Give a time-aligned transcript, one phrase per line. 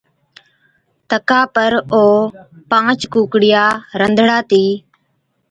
[1.09, 2.03] تڪا پر او
[2.69, 3.63] پانچ ڪُوڪڙِيا
[3.99, 4.65] رنڌڙاتِي،